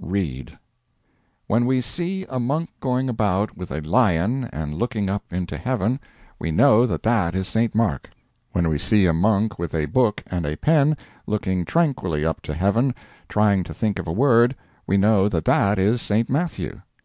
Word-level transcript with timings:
Read: 0.00 0.56
When 1.48 1.66
we 1.66 1.80
see 1.80 2.24
a 2.28 2.38
monk 2.38 2.70
going 2.78 3.08
about 3.08 3.56
with 3.58 3.72
a 3.72 3.80
lion 3.80 4.44
and 4.52 4.72
looking 4.72 5.10
up 5.10 5.24
into 5.32 5.58
heaven, 5.58 5.98
we 6.38 6.52
know 6.52 6.86
that 6.86 7.02
that 7.02 7.34
is 7.34 7.48
St. 7.48 7.74
Mark. 7.74 8.08
When 8.52 8.68
we 8.68 8.78
see 8.78 9.06
a 9.06 9.12
monk 9.12 9.58
with 9.58 9.74
a 9.74 9.86
book 9.86 10.22
and 10.28 10.46
a 10.46 10.54
pen, 10.54 10.96
looking 11.26 11.64
tranquilly 11.64 12.24
up 12.24 12.42
to 12.42 12.54
heaven, 12.54 12.94
trying 13.28 13.64
to 13.64 13.74
think 13.74 13.98
of 13.98 14.06
a 14.06 14.12
word, 14.12 14.54
we 14.86 14.96
know 14.96 15.28
that 15.28 15.46
that 15.46 15.80
is 15.80 16.00
St. 16.00 16.30
Matthew. 16.30 16.80